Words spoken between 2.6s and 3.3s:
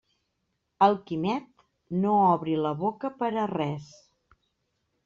la boca